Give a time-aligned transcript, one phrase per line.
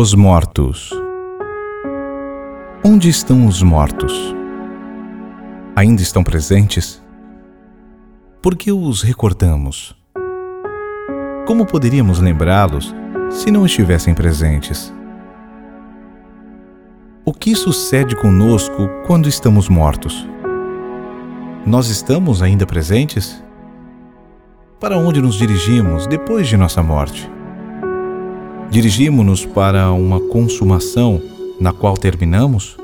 [0.00, 0.92] Os mortos.
[2.84, 4.32] Onde estão os mortos?
[5.74, 7.02] Ainda estão presentes?
[8.40, 9.96] Por que os recordamos?
[11.48, 12.94] Como poderíamos lembrá-los
[13.28, 14.94] se não estivessem presentes?
[17.24, 20.28] O que sucede conosco quando estamos mortos?
[21.66, 23.42] Nós estamos ainda presentes?
[24.78, 27.37] Para onde nos dirigimos depois de nossa morte?
[28.70, 31.20] Dirigimos-nos para uma consumação
[31.60, 32.76] na qual terminamos?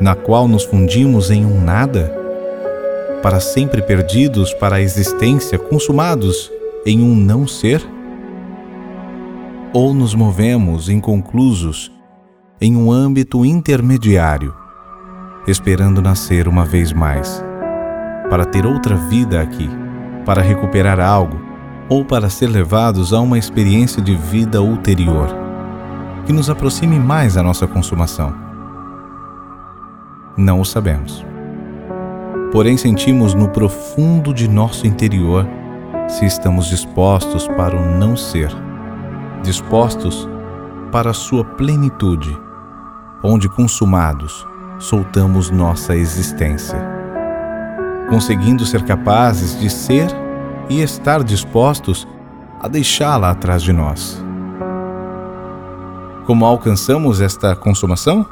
[0.00, 2.12] Na qual nos fundimos em um nada?
[3.22, 6.50] Para sempre perdidos para a existência, consumados
[6.84, 7.82] em um não ser?
[9.72, 11.90] Ou nos movemos inconclusos
[12.60, 14.54] em um âmbito intermediário,
[15.46, 17.42] esperando nascer uma vez mais,
[18.28, 19.68] para ter outra vida aqui?
[20.24, 21.43] para recuperar algo
[21.88, 25.28] ou para ser levados a uma experiência de vida ulterior
[26.26, 28.34] que nos aproxime mais à nossa consumação.
[30.36, 31.24] Não o sabemos.
[32.50, 35.46] Porém, sentimos no profundo de nosso interior
[36.08, 38.50] se estamos dispostos para o não ser,
[39.42, 40.28] dispostos
[40.90, 42.36] para a sua plenitude,
[43.22, 44.46] onde consumados
[44.78, 46.94] soltamos nossa existência
[48.08, 50.08] conseguindo ser capazes de ser
[50.68, 52.06] e estar dispostos
[52.60, 54.22] a deixá-la atrás de nós.
[56.26, 58.26] Como alcançamos esta consumação?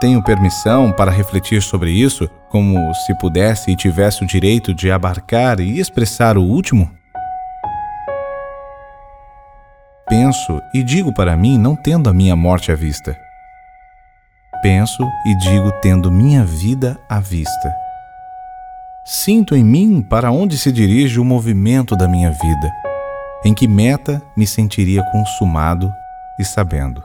[0.00, 5.60] Tenho permissão para refletir sobre isso, como se pudesse e tivesse o direito de abarcar
[5.60, 6.90] e expressar o último?
[10.08, 13.16] Penso e digo para mim não tendo a minha morte à vista.
[14.60, 17.81] Penso e digo tendo minha vida à vista.
[19.24, 22.72] Sinto em mim para onde se dirige o movimento da minha vida,
[23.44, 25.88] em que meta me sentiria consumado
[26.40, 27.00] e sabendo.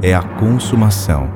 [0.00, 1.28] É a consumação,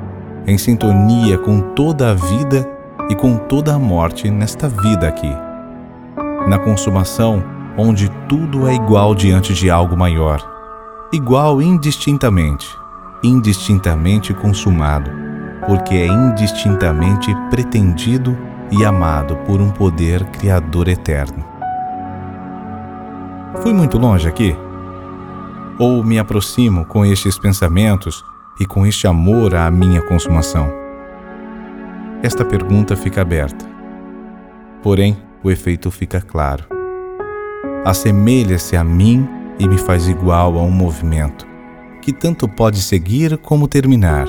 [0.47, 2.71] em sintonia com toda a vida
[3.11, 5.35] e com toda a morte nesta vida aqui.
[6.47, 7.43] Na consumação,
[7.77, 10.41] onde tudo é igual diante de algo maior,
[11.13, 12.69] igual indistintamente,
[13.25, 15.27] indistintamente consumado
[15.67, 18.37] porque é indistintamente pretendido
[18.71, 21.45] e amado por um poder criador eterno.
[23.63, 24.55] Fui muito longe aqui?
[25.79, 28.25] Ou me aproximo com estes pensamentos
[28.61, 30.71] e com este amor à minha consumação?
[32.23, 33.65] Esta pergunta fica aberta.
[34.83, 36.65] Porém, o efeito fica claro.
[37.85, 39.29] Assemelha-se a mim
[39.59, 41.47] e me faz igual a um movimento,
[42.03, 44.27] que tanto pode seguir como terminar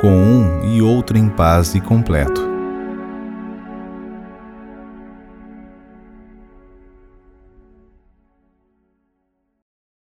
[0.00, 2.53] com um e outro em paz e completo.